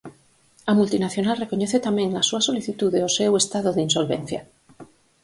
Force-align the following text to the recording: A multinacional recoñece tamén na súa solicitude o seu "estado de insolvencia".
A 0.71 0.73
multinacional 0.79 1.39
recoñece 1.43 1.77
tamén 1.87 2.07
na 2.11 2.23
súa 2.29 2.45
solicitude 2.47 2.99
o 3.07 3.13
seu 3.17 3.31
"estado 3.41 3.69
de 3.73 3.83
insolvencia". 3.87 4.41